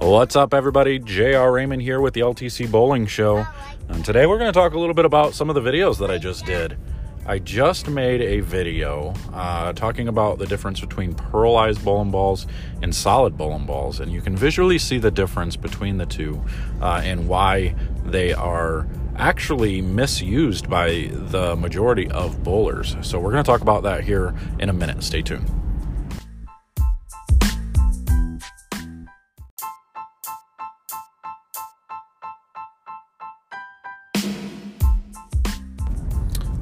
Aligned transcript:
What's 0.00 0.34
up, 0.34 0.54
everybody? 0.54 0.98
JR 0.98 1.50
Raymond 1.50 1.82
here 1.82 2.00
with 2.00 2.14
the 2.14 2.22
LTC 2.22 2.70
Bowling 2.70 3.06
Show. 3.06 3.46
And 3.90 4.02
today 4.02 4.24
we're 4.24 4.38
going 4.38 4.50
to 4.50 4.58
talk 4.58 4.72
a 4.72 4.78
little 4.78 4.94
bit 4.94 5.04
about 5.04 5.34
some 5.34 5.50
of 5.50 5.54
the 5.54 5.60
videos 5.60 5.98
that 5.98 6.10
I 6.10 6.16
just 6.16 6.46
did. 6.46 6.78
I 7.26 7.38
just 7.38 7.86
made 7.86 8.22
a 8.22 8.40
video 8.40 9.12
uh, 9.34 9.74
talking 9.74 10.08
about 10.08 10.38
the 10.38 10.46
difference 10.46 10.80
between 10.80 11.12
pearlized 11.12 11.84
bowling 11.84 12.10
balls 12.10 12.46
and 12.80 12.94
solid 12.94 13.36
bowling 13.36 13.66
balls, 13.66 14.00
and 14.00 14.10
you 14.10 14.22
can 14.22 14.34
visually 14.34 14.78
see 14.78 14.96
the 14.96 15.10
difference 15.10 15.54
between 15.54 15.98
the 15.98 16.06
two 16.06 16.42
uh, 16.80 17.02
and 17.04 17.28
why 17.28 17.74
they 18.06 18.32
are 18.32 18.88
actually 19.16 19.82
misused 19.82 20.70
by 20.70 21.10
the 21.12 21.54
majority 21.56 22.10
of 22.10 22.42
bowlers. 22.42 22.96
So, 23.02 23.20
we're 23.20 23.32
going 23.32 23.44
to 23.44 23.50
talk 23.50 23.60
about 23.60 23.82
that 23.82 24.02
here 24.02 24.34
in 24.58 24.70
a 24.70 24.72
minute. 24.72 25.02
Stay 25.02 25.20
tuned. 25.20 25.59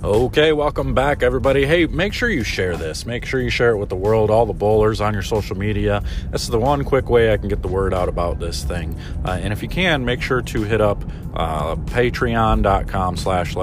Okay, 0.02 0.52
welcome 0.52 0.94
back, 0.94 1.24
everybody. 1.24 1.66
Hey, 1.66 1.86
make 1.86 2.12
sure 2.12 2.30
you 2.30 2.44
share 2.44 2.76
this. 2.76 3.04
Make 3.04 3.24
sure 3.24 3.40
you 3.40 3.50
share 3.50 3.72
it 3.72 3.78
with 3.78 3.88
the 3.88 3.96
world, 3.96 4.30
all 4.30 4.46
the 4.46 4.52
bowlers 4.52 5.00
on 5.00 5.12
your 5.12 5.24
social 5.24 5.58
media. 5.58 6.04
This 6.30 6.42
is 6.42 6.50
the 6.50 6.58
one 6.60 6.84
quick 6.84 7.10
way 7.10 7.32
I 7.32 7.36
can 7.36 7.48
get 7.48 7.62
the 7.62 7.68
word 7.68 7.92
out 7.92 8.08
about 8.08 8.38
this 8.38 8.62
thing. 8.62 8.96
Uh, 9.24 9.32
and 9.42 9.52
if 9.52 9.60
you 9.60 9.68
can, 9.68 10.04
make 10.04 10.22
sure 10.22 10.40
to 10.40 10.62
hit 10.62 10.80
up 10.80 11.02
uh, 11.34 11.74
patreon.com 11.74 13.16
slash 13.16 13.54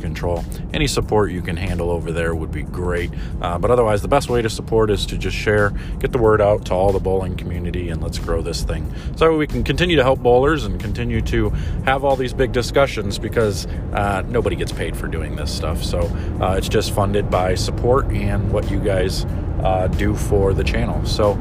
control. 0.00 0.44
Any 0.74 0.88
support 0.88 1.30
you 1.30 1.40
can 1.40 1.56
handle 1.56 1.90
over 1.90 2.10
there 2.10 2.34
would 2.34 2.50
be 2.50 2.62
great. 2.64 3.12
Uh, 3.40 3.56
but 3.56 3.70
otherwise, 3.70 4.02
the 4.02 4.08
best 4.08 4.28
way 4.28 4.42
to 4.42 4.50
support 4.50 4.90
is 4.90 5.06
to 5.06 5.16
just 5.16 5.36
share, 5.36 5.70
get 6.00 6.10
the 6.10 6.18
word 6.18 6.40
out 6.40 6.66
to 6.66 6.74
all 6.74 6.90
the 6.92 6.98
bowling 6.98 7.36
community, 7.36 7.90
and 7.90 8.02
let's 8.02 8.18
grow 8.18 8.42
this 8.42 8.64
thing. 8.64 8.92
So 9.14 9.36
we 9.36 9.46
can 9.46 9.62
continue 9.62 9.94
to 9.96 10.02
help 10.02 10.18
bowlers 10.18 10.64
and 10.64 10.80
continue 10.80 11.20
to 11.22 11.50
have 11.84 12.04
all 12.04 12.16
these 12.16 12.32
big 12.32 12.50
discussions 12.50 13.20
because 13.20 13.66
uh, 13.92 14.22
nobody 14.26 14.56
gets 14.56 14.72
paid 14.72 14.96
for 14.96 15.06
doing 15.06 15.36
this 15.36 15.54
stuff. 15.54 15.75
So 15.84 16.00
uh, 16.40 16.54
it's 16.56 16.68
just 16.68 16.92
funded 16.92 17.30
by 17.30 17.54
support 17.54 18.06
and 18.06 18.52
what 18.52 18.70
you 18.70 18.78
guys 18.80 19.24
uh, 19.60 19.88
do 19.88 20.14
for 20.14 20.52
the 20.52 20.64
channel. 20.64 21.04
So, 21.06 21.32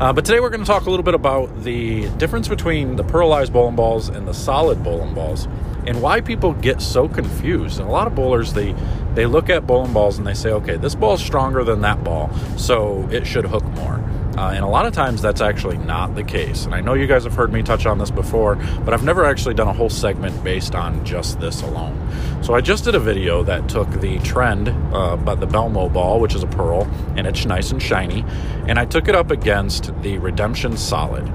uh, 0.00 0.12
but 0.12 0.24
today 0.24 0.40
we're 0.40 0.50
going 0.50 0.62
to 0.62 0.66
talk 0.66 0.86
a 0.86 0.90
little 0.90 1.04
bit 1.04 1.14
about 1.14 1.64
the 1.64 2.08
difference 2.10 2.48
between 2.48 2.96
the 2.96 3.04
pearlized 3.04 3.52
bowling 3.52 3.76
balls 3.76 4.08
and 4.08 4.26
the 4.26 4.34
solid 4.34 4.82
bowling 4.82 5.14
balls 5.14 5.48
and 5.86 6.00
why 6.00 6.20
people 6.20 6.52
get 6.54 6.80
so 6.80 7.08
confused. 7.08 7.78
And 7.78 7.88
a 7.88 7.92
lot 7.92 8.06
of 8.06 8.14
bowlers 8.14 8.52
they 8.52 8.74
they 9.14 9.26
look 9.26 9.48
at 9.48 9.66
bowling 9.66 9.92
balls 9.92 10.18
and 10.18 10.26
they 10.26 10.34
say, 10.34 10.50
okay, 10.50 10.76
this 10.76 10.94
ball 10.94 11.14
is 11.14 11.20
stronger 11.20 11.62
than 11.62 11.82
that 11.82 12.02
ball, 12.02 12.32
so 12.56 13.08
it 13.12 13.26
should 13.26 13.44
hook 13.44 13.64
more. 13.64 14.02
Uh, 14.36 14.52
and 14.54 14.64
a 14.64 14.68
lot 14.68 14.86
of 14.86 14.92
times 14.92 15.22
that's 15.22 15.40
actually 15.40 15.78
not 15.78 16.14
the 16.14 16.24
case. 16.24 16.64
And 16.64 16.74
I 16.74 16.80
know 16.80 16.94
you 16.94 17.06
guys 17.06 17.24
have 17.24 17.34
heard 17.34 17.52
me 17.52 17.62
touch 17.62 17.86
on 17.86 17.98
this 17.98 18.10
before, 18.10 18.56
but 18.84 18.92
I've 18.92 19.04
never 19.04 19.24
actually 19.24 19.54
done 19.54 19.68
a 19.68 19.72
whole 19.72 19.90
segment 19.90 20.42
based 20.42 20.74
on 20.74 21.04
just 21.04 21.40
this 21.40 21.62
alone. 21.62 21.94
So 22.42 22.54
I 22.54 22.60
just 22.60 22.84
did 22.84 22.94
a 22.94 23.00
video 23.00 23.42
that 23.44 23.68
took 23.68 23.88
the 24.00 24.18
trend, 24.18 24.68
uh, 24.94 25.16
but 25.16 25.36
the 25.36 25.46
Belmo 25.46 25.92
ball, 25.92 26.20
which 26.20 26.34
is 26.34 26.42
a 26.42 26.48
pearl, 26.48 26.84
and 27.16 27.26
it's 27.26 27.46
nice 27.46 27.70
and 27.70 27.80
shiny, 27.80 28.24
and 28.66 28.78
I 28.78 28.84
took 28.84 29.08
it 29.08 29.14
up 29.14 29.30
against 29.30 29.92
the 30.02 30.18
Redemption 30.18 30.76
Solid 30.76 31.30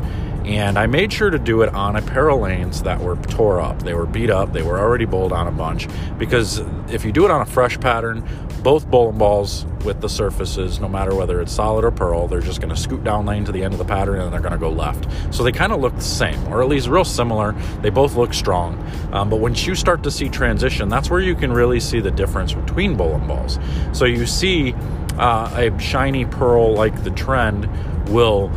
and 0.49 0.79
I 0.79 0.87
made 0.87 1.13
sure 1.13 1.29
to 1.29 1.37
do 1.37 1.61
it 1.61 1.73
on 1.75 1.95
a 1.95 2.01
pair 2.01 2.29
of 2.29 2.39
lanes 2.39 2.81
that 2.81 2.99
were 2.99 3.15
tore 3.17 3.61
up. 3.61 3.83
They 3.83 3.93
were 3.93 4.07
beat 4.07 4.31
up, 4.31 4.51
they 4.51 4.63
were 4.63 4.79
already 4.79 5.05
bowled 5.05 5.31
on 5.31 5.47
a 5.47 5.51
bunch. 5.51 5.87
Because 6.17 6.63
if 6.91 7.05
you 7.05 7.11
do 7.11 7.23
it 7.23 7.29
on 7.29 7.41
a 7.41 7.45
fresh 7.45 7.79
pattern, 7.79 8.27
both 8.63 8.89
bowling 8.89 9.19
balls 9.19 9.65
with 9.85 10.01
the 10.01 10.09
surfaces, 10.09 10.79
no 10.79 10.89
matter 10.89 11.13
whether 11.13 11.39
it's 11.39 11.51
solid 11.51 11.85
or 11.85 11.91
pearl, 11.91 12.27
they're 12.27 12.41
just 12.41 12.61
going 12.61 12.73
to 12.73 12.79
scoot 12.79 13.03
down 13.03 13.27
lane 13.27 13.45
to 13.45 13.51
the 13.51 13.63
end 13.63 13.73
of 13.73 13.77
the 13.77 13.85
pattern 13.85 14.19
and 14.19 14.33
they're 14.33 14.41
going 14.41 14.51
to 14.51 14.57
go 14.57 14.71
left. 14.71 15.07
So 15.33 15.43
they 15.43 15.51
kind 15.51 15.71
of 15.71 15.81
look 15.81 15.95
the 15.95 16.01
same, 16.01 16.45
or 16.47 16.63
at 16.63 16.67
least 16.67 16.87
real 16.87 17.05
similar. 17.05 17.53
They 17.81 17.91
both 17.91 18.15
look 18.15 18.33
strong. 18.33 18.83
Um, 19.13 19.29
but 19.29 19.37
once 19.37 19.67
you 19.67 19.75
start 19.75 20.01
to 20.03 20.11
see 20.11 20.29
transition, 20.29 20.89
that's 20.89 21.11
where 21.11 21.21
you 21.21 21.35
can 21.35 21.53
really 21.53 21.79
see 21.79 21.99
the 21.99 22.11
difference 22.11 22.53
between 22.53 22.97
bowling 22.97 23.27
balls. 23.27 23.59
So 23.93 24.05
you 24.05 24.25
see 24.25 24.73
uh, 25.19 25.69
a 25.71 25.79
shiny 25.79 26.25
pearl 26.25 26.73
like 26.73 27.03
the 27.03 27.11
trend 27.11 27.69
will 28.09 28.51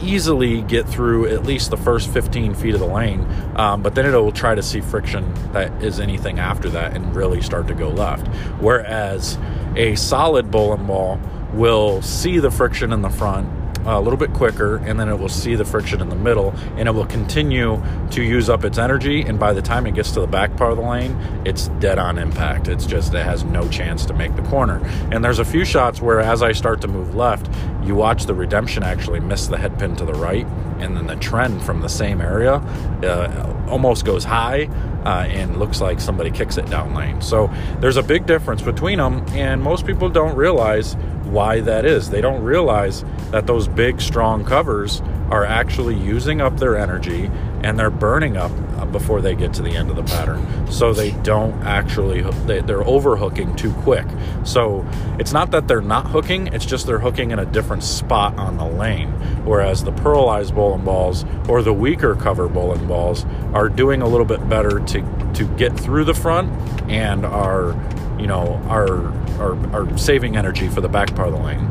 easily 0.00 0.62
get 0.62 0.88
through 0.88 1.28
at 1.28 1.44
least 1.44 1.70
the 1.70 1.76
first 1.76 2.10
15 2.12 2.54
feet 2.54 2.74
of 2.74 2.80
the 2.80 2.86
lane, 2.86 3.26
um, 3.56 3.82
but 3.82 3.94
then 3.94 4.06
it'll 4.06 4.32
try 4.32 4.54
to 4.54 4.62
see 4.62 4.80
friction 4.80 5.32
that 5.52 5.82
is 5.82 6.00
anything 6.00 6.38
after 6.38 6.68
that 6.70 6.94
and 6.94 7.14
really 7.14 7.40
start 7.40 7.66
to 7.68 7.74
go 7.74 7.88
left. 7.88 8.26
Whereas 8.60 9.38
a 9.76 9.94
solid 9.94 10.50
bowling 10.50 10.86
ball 10.86 11.20
will 11.52 12.02
see 12.02 12.38
the 12.38 12.50
friction 12.50 12.92
in 12.92 13.02
the 13.02 13.10
front 13.10 13.48
Uh, 13.86 14.00
a 14.00 14.00
little 14.00 14.18
bit 14.18 14.32
quicker 14.32 14.78
and 14.78 14.98
then 14.98 15.08
it 15.08 15.14
will 15.14 15.28
see 15.28 15.54
the 15.54 15.64
friction 15.64 16.00
in 16.00 16.08
the 16.08 16.16
middle 16.16 16.50
and 16.76 16.88
it 16.88 16.90
will 16.92 17.06
continue 17.06 17.80
to 18.10 18.22
use 18.22 18.50
up 18.50 18.64
its 18.64 18.78
energy 18.78 19.22
and 19.22 19.38
by 19.38 19.52
the 19.52 19.62
time 19.62 19.86
it 19.86 19.94
gets 19.94 20.10
to 20.10 20.20
the 20.20 20.26
back 20.26 20.56
part 20.56 20.72
of 20.72 20.76
the 20.76 20.82
lane 20.82 21.16
it's 21.44 21.68
dead 21.78 21.98
on 21.98 22.18
impact. 22.18 22.66
It's 22.66 22.84
just 22.84 23.14
it 23.14 23.24
has 23.24 23.44
no 23.44 23.68
chance 23.68 24.04
to 24.06 24.12
make 24.12 24.34
the 24.34 24.42
corner. 24.42 24.84
And 25.12 25.24
there's 25.24 25.38
a 25.38 25.44
few 25.44 25.64
shots 25.64 26.00
where 26.00 26.18
as 26.18 26.42
i 26.42 26.52
start 26.52 26.80
to 26.80 26.88
move 26.88 27.14
left 27.14 27.48
you 27.84 27.94
watch 27.94 28.26
the 28.26 28.34
redemption 28.34 28.82
actually 28.82 29.20
miss 29.20 29.46
the 29.46 29.56
head 29.56 29.78
pin 29.78 29.94
to 29.96 30.04
the 30.04 30.14
right 30.14 30.46
and 30.80 30.96
then 30.96 31.06
the 31.06 31.16
trend 31.16 31.62
from 31.62 31.80
the 31.80 31.88
same 31.88 32.20
area 32.20 32.54
uh, 32.54 33.66
almost 33.68 34.04
goes 34.04 34.24
high 34.24 34.64
uh, 35.04 35.24
and 35.28 35.58
looks 35.58 35.80
like 35.80 36.00
somebody 36.00 36.30
kicks 36.30 36.56
it 36.56 36.66
down 36.66 36.94
lane 36.94 37.20
so 37.20 37.50
there's 37.80 37.96
a 37.96 38.02
big 38.02 38.26
difference 38.26 38.62
between 38.62 38.98
them 38.98 39.24
and 39.30 39.62
most 39.62 39.86
people 39.86 40.08
don't 40.08 40.36
realize 40.36 40.96
why 41.26 41.60
that 41.60 41.84
is. 41.84 42.10
They 42.10 42.20
don't 42.20 42.42
realize 42.42 43.04
that 43.30 43.46
those 43.46 43.68
big, 43.68 44.00
strong 44.00 44.44
covers 44.44 45.02
are 45.30 45.44
actually 45.44 45.94
using 45.94 46.40
up 46.40 46.56
their 46.58 46.76
energy 46.76 47.30
and 47.62 47.78
they're 47.78 47.90
burning 47.90 48.36
up 48.36 48.52
before 48.92 49.20
they 49.20 49.34
get 49.34 49.52
to 49.54 49.62
the 49.62 49.70
end 49.70 49.90
of 49.90 49.96
the 49.96 50.02
pattern. 50.04 50.70
So 50.70 50.92
they 50.92 51.10
don't 51.22 51.62
actually, 51.64 52.22
they, 52.46 52.60
they're 52.60 52.86
overhooking 52.86 53.56
too 53.56 53.72
quick. 53.72 54.06
So 54.44 54.86
it's 55.18 55.32
not 55.32 55.50
that 55.50 55.66
they're 55.66 55.80
not 55.80 56.06
hooking, 56.06 56.48
it's 56.48 56.66
just 56.66 56.86
they're 56.86 57.00
hooking 57.00 57.30
in 57.30 57.38
a 57.38 57.46
different 57.46 57.82
spot 57.82 58.36
on 58.38 58.56
the 58.56 58.66
lane. 58.66 59.10
Whereas 59.44 59.82
the 59.82 59.92
pearlized 59.92 60.54
bowling 60.54 60.84
balls 60.84 61.24
or 61.48 61.62
the 61.62 61.72
weaker 61.72 62.14
cover 62.14 62.48
bowling 62.48 62.86
balls 62.86 63.24
are 63.52 63.68
doing 63.68 64.02
a 64.02 64.08
little 64.08 64.26
bit 64.26 64.48
better 64.48 64.80
to, 64.80 65.32
to 65.34 65.44
get 65.56 65.78
through 65.78 66.04
the 66.04 66.14
front 66.14 66.50
and 66.88 67.26
are 67.26 67.72
you 68.18 68.26
know, 68.26 68.60
are, 68.68 69.08
are, 69.40 69.74
are 69.74 69.98
saving 69.98 70.36
energy 70.36 70.68
for 70.68 70.80
the 70.80 70.88
back 70.88 71.14
part 71.14 71.28
of 71.28 71.34
the 71.34 71.40
lane. 71.40 71.68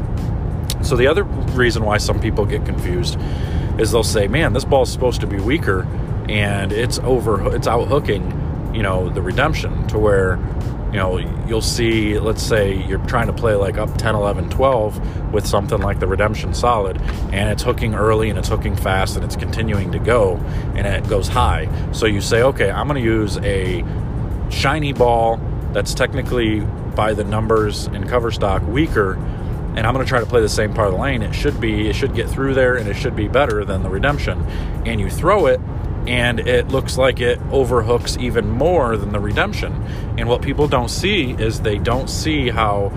So 0.85 0.95
the 0.95 1.07
other 1.07 1.23
reason 1.23 1.83
why 1.83 1.97
some 1.97 2.19
people 2.19 2.45
get 2.45 2.65
confused 2.65 3.17
is 3.79 3.91
they'll 3.91 4.03
say, 4.03 4.27
"Man, 4.27 4.53
this 4.53 4.65
ball 4.65 4.83
is 4.83 4.91
supposed 4.91 5.21
to 5.21 5.27
be 5.27 5.39
weaker, 5.39 5.87
and 6.29 6.71
it's 6.71 6.99
over, 6.99 7.55
it's 7.55 7.67
out 7.67 7.87
hooking, 7.87 8.71
you 8.73 8.83
know, 8.83 9.09
the 9.09 9.21
redemption 9.21 9.87
to 9.87 9.97
where." 9.97 10.39
You 10.91 11.01
know, 11.01 11.17
you'll 11.45 11.61
see, 11.61 12.17
let's 12.19 12.41
say 12.41 12.81
you're 12.87 13.05
trying 13.05 13.27
to 13.27 13.33
play 13.33 13.53
like 13.55 13.77
up 13.77 13.97
10, 13.97 14.15
11, 14.15 14.49
12 14.49 15.33
with 15.33 15.45
something 15.45 15.81
like 15.81 15.99
the 15.99 16.07
Redemption 16.07 16.53
Solid, 16.53 17.01
and 17.33 17.49
it's 17.49 17.63
hooking 17.63 17.95
early 17.95 18.29
and 18.29 18.39
it's 18.39 18.47
hooking 18.47 18.77
fast 18.77 19.17
and 19.17 19.25
it's 19.25 19.35
continuing 19.35 19.91
to 19.91 19.99
go 19.99 20.37
and 20.73 20.87
it 20.87 21.05
goes 21.09 21.27
high. 21.27 21.67
So 21.91 22.05
you 22.05 22.21
say, 22.21 22.43
okay, 22.43 22.71
I'm 22.71 22.87
going 22.87 23.03
to 23.03 23.05
use 23.05 23.37
a 23.39 23.83
shiny 24.49 24.93
ball 24.93 25.41
that's 25.73 25.93
technically 25.93 26.61
by 26.95 27.13
the 27.13 27.25
numbers 27.25 27.87
in 27.87 28.07
cover 28.07 28.31
stock 28.31 28.65
weaker 28.65 29.19
and 29.75 29.85
I'm 29.85 29.93
going 29.93 30.05
to 30.05 30.09
try 30.09 30.19
to 30.19 30.25
play 30.25 30.41
the 30.41 30.49
same 30.49 30.73
part 30.73 30.87
of 30.87 30.93
the 30.93 30.99
lane, 30.99 31.21
it 31.21 31.33
should 31.33 31.59
be 31.59 31.89
it 31.89 31.95
should 31.95 32.15
get 32.15 32.29
through 32.29 32.53
there 32.53 32.75
and 32.75 32.87
it 32.87 32.95
should 32.95 33.15
be 33.15 33.27
better 33.27 33.65
than 33.65 33.83
the 33.83 33.89
redemption. 33.89 34.41
And 34.85 34.99
you 34.99 35.09
throw 35.09 35.47
it 35.47 35.59
and 36.07 36.39
it 36.39 36.67
looks 36.69 36.97
like 36.97 37.19
it 37.19 37.39
overhooks 37.51 38.17
even 38.17 38.49
more 38.49 38.95
than 38.95 39.11
the 39.11 39.19
redemption. 39.19 39.73
And 40.17 40.29
what 40.29 40.41
people 40.41 40.67
don't 40.67 40.89
see 40.89 41.31
is 41.31 41.61
they 41.61 41.77
don't 41.77 42.09
see 42.09 42.49
how 42.49 42.91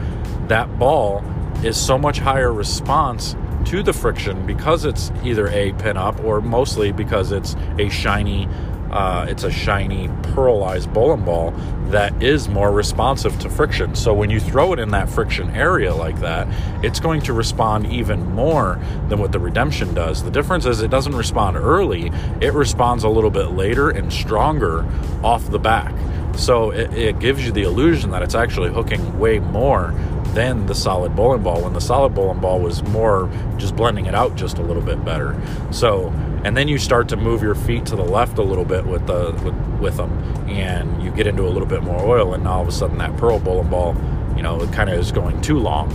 that 0.49 0.79
ball 0.79 1.25
is 1.65 1.77
so 1.77 1.99
much 1.99 2.19
higher 2.19 2.53
response 2.53 3.35
to 3.65 3.83
the 3.83 3.93
friction 3.93 4.47
because 4.47 4.85
it's 4.85 5.11
either 5.25 5.49
a 5.49 5.73
pin 5.75 5.97
up 5.97 6.23
or 6.25 6.41
mostly 6.41 6.93
because 6.93 7.33
it's 7.33 7.57
a 7.79 7.89
shiny 7.89 8.49
uh, 8.91 9.27
it's 9.29 9.45
a 9.45 9.51
shiny 9.51 10.09
pearlized 10.33 10.93
bowling 10.93 11.25
ball 11.25 11.53
that 11.91 12.23
is 12.23 12.49
more 12.49 12.71
responsive 12.71 13.39
to 13.41 13.49
friction. 13.49 13.95
So 13.95 14.13
when 14.13 14.31
you 14.31 14.41
throw 14.41 14.73
it 14.73 14.79
in 14.79 14.91
that 14.91 15.09
friction 15.09 15.51
area 15.51 15.95
like 15.95 16.21
that, 16.21 16.47
it's 16.85 17.01
going 17.01 17.23
to 17.23 17.33
respond 17.33 17.87
even 17.87 18.25
more 18.33 18.79
than 19.09 19.19
what 19.19 19.33
the 19.33 19.39
Redemption 19.39 19.95
does. 19.95 20.23
The 20.23 20.31
difference 20.31 20.67
is 20.67 20.83
it 20.83 20.91
doesn't 20.91 21.17
respond 21.17 21.57
early, 21.57 22.13
it 22.41 22.53
responds 22.53 23.05
a 23.05 23.09
little 23.09 23.31
bit 23.31 23.53
later 23.53 23.91
and 23.91 24.13
stronger 24.13 24.87
off 25.23 25.51
the 25.51 25.59
back. 25.59 25.95
So 26.37 26.71
it, 26.71 26.93
it 26.95 27.19
gives 27.19 27.45
you 27.45 27.53
the 27.53 27.63
illusion 27.63 28.11
that 28.13 28.23
it's 28.23 28.35
actually 28.35 28.71
hooking 28.71 29.19
way 29.19 29.41
more 29.41 29.93
than 30.35 30.67
the 30.67 30.75
solid 30.75 31.17
bowling 31.17 31.43
ball 31.43 31.63
when 31.63 31.73
the 31.73 31.81
solid 31.81 32.15
bowling 32.15 32.41
ball 32.41 32.61
was 32.61 32.83
more 32.85 33.31
just 33.57 33.75
blending 33.77 34.07
it 34.07 34.15
out 34.15 34.37
just 34.37 34.59
a 34.59 34.63
little 34.63 34.83
bit 34.83 35.05
better. 35.05 35.41
So 35.71 36.13
and 36.45 36.57
then 36.57 36.69
you 36.69 36.79
start 36.79 37.09
to 37.09 37.17
move 37.17 37.43
your 37.43 37.55
feet 37.55 37.87
to 37.87 37.97
the 37.97 38.05
left 38.05 38.39
a 38.39 38.43
little 38.43 38.65
bit 38.65 38.87
with 38.87 39.07
the 39.07 39.33
with, 39.45 39.81
with 39.81 39.97
them 39.97 40.11
and 40.49 41.03
you 41.03 41.11
get 41.11 41.27
into 41.27 41.47
a 41.47 41.51
little 41.51 41.67
bit 41.67 41.83
more 41.83 42.01
oil 42.01 42.35
and 42.35 42.47
all 42.47 42.63
of 42.63 42.69
a 42.69 42.73
sudden 42.73 42.99
that 42.99 43.17
pearl 43.17 43.39
bowling 43.39 43.69
ball 43.69 43.97
you 44.37 44.43
know 44.43 44.61
it 44.61 44.73
kind 44.73 44.89
of 44.89 44.99
is 44.99 45.11
going 45.13 45.41
too 45.41 45.59
long 45.59 45.91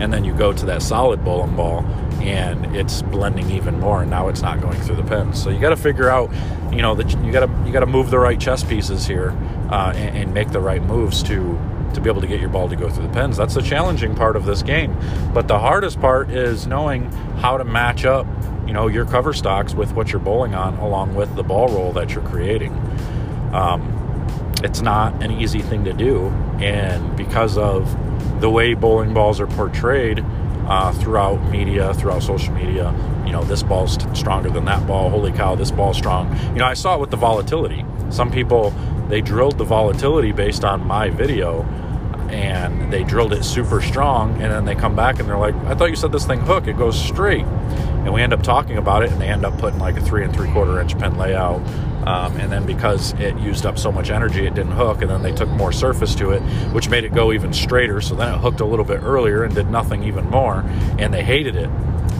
and 0.00 0.12
then 0.12 0.24
you 0.24 0.32
go 0.32 0.52
to 0.52 0.66
that 0.66 0.82
solid 0.82 1.24
bowling 1.24 1.54
ball 1.56 1.84
and 2.20 2.76
it's 2.76 3.02
blending 3.02 3.50
even 3.50 3.78
more 3.80 4.02
and 4.02 4.10
now 4.10 4.28
it's 4.28 4.42
not 4.42 4.60
going 4.60 4.80
through 4.80 4.96
the 4.96 5.04
pins 5.04 5.42
so 5.42 5.50
you 5.50 5.60
got 5.60 5.70
to 5.70 5.76
figure 5.76 6.08
out 6.08 6.30
you 6.72 6.82
know 6.82 6.94
that 6.94 7.10
you 7.24 7.32
got 7.32 7.46
to 7.46 7.66
you 7.66 7.72
got 7.72 7.80
to 7.80 7.86
move 7.86 8.10
the 8.10 8.18
right 8.18 8.40
chess 8.40 8.62
pieces 8.62 9.06
here 9.06 9.30
uh, 9.70 9.92
and, 9.96 10.16
and 10.16 10.34
make 10.34 10.50
the 10.50 10.60
right 10.60 10.82
moves 10.82 11.22
to 11.22 11.58
to 11.94 12.00
be 12.00 12.08
able 12.08 12.20
to 12.20 12.26
get 12.26 12.40
your 12.40 12.48
ball 12.48 12.68
to 12.68 12.76
go 12.76 12.88
through 12.88 13.06
the 13.06 13.12
pins 13.12 13.36
that's 13.36 13.54
the 13.54 13.62
challenging 13.62 14.14
part 14.14 14.36
of 14.36 14.44
this 14.44 14.62
game 14.62 14.96
but 15.32 15.48
the 15.48 15.58
hardest 15.58 16.00
part 16.00 16.30
is 16.30 16.66
knowing 16.66 17.10
how 17.38 17.56
to 17.56 17.64
match 17.64 18.04
up 18.04 18.26
you 18.66 18.72
know 18.72 18.86
your 18.86 19.04
cover 19.04 19.32
stocks 19.32 19.74
with 19.74 19.92
what 19.92 20.12
you're 20.12 20.20
bowling 20.20 20.54
on 20.54 20.76
along 20.78 21.14
with 21.14 21.34
the 21.36 21.42
ball 21.42 21.68
roll 21.68 21.92
that 21.92 22.10
you're 22.10 22.24
creating 22.24 22.72
um, 23.52 23.94
it's 24.62 24.80
not 24.80 25.22
an 25.22 25.30
easy 25.30 25.60
thing 25.60 25.84
to 25.84 25.92
do 25.92 26.28
and 26.60 27.16
because 27.16 27.56
of 27.56 27.96
the 28.40 28.50
way 28.50 28.74
bowling 28.74 29.14
balls 29.14 29.40
are 29.40 29.46
portrayed 29.46 30.24
uh, 30.68 30.92
throughout 30.92 31.42
media, 31.50 31.94
throughout 31.94 32.22
social 32.22 32.52
media. 32.52 32.94
You 33.24 33.32
know, 33.32 33.42
this 33.42 33.62
ball's 33.62 33.98
stronger 34.16 34.50
than 34.50 34.66
that 34.66 34.86
ball. 34.86 35.10
Holy 35.10 35.32
cow, 35.32 35.54
this 35.54 35.70
ball's 35.70 35.96
strong. 35.96 36.34
You 36.48 36.60
know, 36.60 36.66
I 36.66 36.74
saw 36.74 36.94
it 36.94 37.00
with 37.00 37.10
the 37.10 37.16
volatility. 37.16 37.84
Some 38.10 38.30
people 38.30 38.72
they 39.08 39.20
drilled 39.20 39.58
the 39.58 39.64
volatility 39.64 40.32
based 40.32 40.64
on 40.64 40.86
my 40.86 41.10
video 41.10 41.62
and 42.30 42.92
they 42.92 43.04
drilled 43.04 43.32
it 43.32 43.42
super 43.42 43.80
strong 43.80 44.32
and 44.42 44.52
then 44.52 44.64
they 44.64 44.74
come 44.74 44.94
back 44.94 45.18
and 45.18 45.28
they're 45.28 45.38
like 45.38 45.54
i 45.64 45.74
thought 45.74 45.88
you 45.88 45.96
said 45.96 46.12
this 46.12 46.26
thing 46.26 46.40
hook 46.40 46.66
it 46.66 46.76
goes 46.76 47.00
straight 47.00 47.44
and 47.44 48.12
we 48.12 48.20
end 48.20 48.34
up 48.34 48.42
talking 48.42 48.76
about 48.76 49.02
it 49.02 49.10
and 49.10 49.20
they 49.20 49.28
end 49.28 49.46
up 49.46 49.56
putting 49.58 49.78
like 49.78 49.96
a 49.96 50.00
three 50.00 50.24
and 50.24 50.34
three 50.34 50.50
quarter 50.52 50.78
inch 50.78 50.98
pin 50.98 51.16
layout 51.16 51.60
um, 52.08 52.36
and 52.38 52.50
then 52.50 52.64
because 52.64 53.12
it 53.20 53.36
used 53.38 53.66
up 53.66 53.78
so 53.78 53.92
much 53.92 54.08
energy, 54.08 54.46
it 54.46 54.54
didn't 54.54 54.72
hook. 54.72 55.02
And 55.02 55.10
then 55.10 55.22
they 55.22 55.32
took 55.32 55.48
more 55.50 55.72
surface 55.72 56.14
to 56.14 56.30
it, 56.30 56.40
which 56.72 56.88
made 56.88 57.04
it 57.04 57.12
go 57.12 57.32
even 57.32 57.52
straighter. 57.52 58.00
So 58.00 58.14
then 58.14 58.32
it 58.32 58.38
hooked 58.38 58.60
a 58.60 58.64
little 58.64 58.84
bit 58.86 59.02
earlier 59.02 59.42
and 59.42 59.54
did 59.54 59.70
nothing 59.70 60.04
even 60.04 60.24
more. 60.30 60.64
And 60.98 61.12
they 61.12 61.22
hated 61.22 61.54
it. 61.54 61.68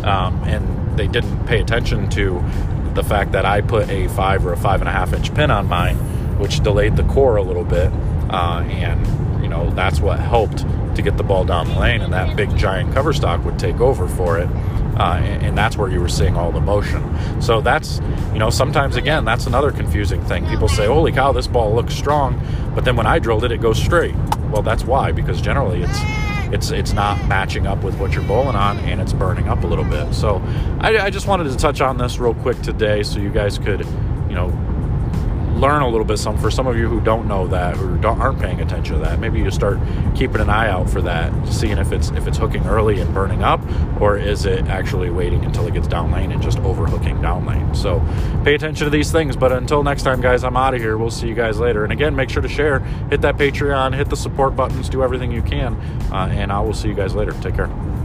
Um, 0.05 0.43
and 0.44 0.99
they 0.99 1.06
didn't 1.06 1.46
pay 1.46 1.61
attention 1.61 2.11
to 2.11 2.44
the 2.93 3.02
fact 3.02 3.32
that 3.32 3.46
I 3.46 3.62
put 3.62 3.88
a 3.88 4.08
five 4.08 4.44
or 4.44 4.52
a 4.52 4.58
five 4.58 4.81
and 4.81 4.88
a 4.90 4.93
half 4.93 5.14
inch 5.14 5.32
pin 5.32 5.50
on 5.50 5.67
mine, 5.69 5.96
which 6.38 6.61
delayed 6.61 6.96
the 6.96 7.05
core 7.05 7.37
a 7.37 7.43
little 7.43 7.64
bit. 7.64 7.93
Uh, 8.31 8.62
and, 8.69 9.43
you 9.43 9.49
know, 9.49 9.70
that's 9.70 10.00
what 10.00 10.19
helped 10.19 10.58
to 10.94 11.02
get 11.02 11.17
the 11.17 11.23
ball 11.23 11.44
down 11.44 11.69
the 11.69 11.79
lane. 11.79 12.00
And 12.02 12.12
that 12.12 12.37
big 12.37 12.56
giant 12.56 12.94
cover 12.94 13.12
stock 13.12 13.44
would 13.44 13.58
take 13.58 13.81
over 13.81 14.08
for 14.08 14.38
it 14.38 14.49
uh, 14.99 15.20
and, 15.23 15.46
and, 15.46 15.58
that's 15.58 15.76
where 15.76 15.88
you 15.88 16.00
were 16.00 16.08
seeing 16.08 16.37
all 16.37 16.50
the 16.50 16.61
motion. 16.61 17.02
So 17.40 17.61
that's, 17.61 18.00
you 18.32 18.40
know, 18.40 18.50
sometimes 18.50 18.96
again, 18.96 19.25
that's 19.25 19.46
another 19.46 19.70
confusing 19.70 20.25
thing. 20.25 20.44
People 20.49 20.67
say, 20.67 20.87
holy 20.87 21.12
cow, 21.12 21.31
this 21.31 21.46
ball 21.46 21.73
looks 21.73 21.94
strong, 21.94 22.40
but 22.75 22.85
then 22.85 22.96
when 22.96 23.06
I 23.06 23.20
drilled 23.20 23.44
it, 23.44 23.52
it 23.52 23.61
goes 23.61 23.81
straight. 23.81 24.14
Well, 24.50 24.62
that's 24.62 24.85
why, 24.85 25.12
because 25.12 25.40
generally 25.40 25.82
it's 25.82 25.99
it's 26.50 26.70
it's 26.70 26.93
not 26.94 27.29
matching 27.29 27.67
up 27.67 27.85
with 27.85 27.96
what 27.99 28.12
you're 28.12 28.25
bowling 28.25 28.56
on 28.56 28.79
and 28.79 29.00
it's 29.00 29.12
burning 29.12 29.49
up 29.49 29.62
a 29.62 29.67
little 29.67 29.85
bit. 29.85 30.12
So 30.14 30.43
I, 30.81 30.99
I 30.99 31.11
just 31.11 31.29
wanted 31.29 31.44
to 31.44 31.56
touch 31.56 31.81
on 31.81 31.99
this 31.99 32.19
real 32.19 32.35
quick 32.35 32.61
today 32.62 33.05
so 33.05 33.20
you 33.20 33.31
guys 33.31 33.58
could, 33.58 33.81
you 34.29 34.35
know, 34.35 34.49
learn 35.58 35.82
a 35.82 35.88
little 35.88 36.05
bit 36.05 36.19
some 36.19 36.38
for 36.38 36.50
some 36.50 36.66
of 36.66 36.76
you 36.76 36.88
who 36.88 37.00
don't 37.00 37.26
know 37.26 37.46
that 37.46 37.76
or 37.78 38.06
aren't 38.06 38.40
paying 38.40 38.60
attention 38.60 38.94
to 38.94 39.00
that 39.00 39.19
maybe 39.19 39.38
you 39.38 39.50
start 39.50 39.78
keeping 40.14 40.40
an 40.40 40.49
eye 40.49 40.69
out 40.69 40.88
for 40.88 41.00
that 41.02 41.32
seeing 41.46 41.78
if 41.78 41.93
it's 41.93 42.10
if 42.10 42.26
it's 42.26 42.38
hooking 42.38 42.64
early 42.66 43.00
and 43.00 43.12
burning 43.12 43.43
up 43.43 43.60
or 44.00 44.16
is 44.16 44.46
it 44.46 44.66
actually 44.66 45.10
waiting 45.10 45.44
until 45.44 45.66
it 45.66 45.75
gets 45.75 45.88
down 45.88 46.10
lane 46.10 46.32
and 46.32 46.43
just 46.43 46.58
overhooking 46.58 47.20
down 47.20 47.44
lane. 47.46 47.75
So 47.75 48.00
pay 48.44 48.55
attention 48.55 48.84
to 48.84 48.90
these 48.90 49.10
things. 49.10 49.37
But 49.37 49.52
until 49.52 49.82
next 49.82 50.02
time 50.02 50.20
guys 50.20 50.44
i'm 50.44 50.56
out 50.56 50.75
of 50.75 50.81
here. 50.81 50.96
We'll 50.96 51.10
see 51.10 51.28
you 51.28 51.34
guys 51.34 51.58
later. 51.58 51.84
And 51.84 51.93
again 51.93 52.14
make 52.14 52.31
sure 52.31 52.43
to 52.43 52.49
share. 52.49 52.81
Hit 53.11 53.20
that 53.22 53.37
patreon. 53.37 53.94
Hit 53.94 54.08
the 54.08 54.16
support 54.16 54.56
buttons. 54.56 54.88
Do 54.88 55.02
everything 55.02 55.32
you 55.32 55.43
can. 55.43 55.75
Uh, 56.12 56.28
and 56.32 56.52
i 56.52 56.61
will 56.61 56.75
see 56.75 56.88
you 56.88 56.94
guys 56.94 57.14
later. 57.14 57.32
Take 57.43 57.56
care 57.56 57.98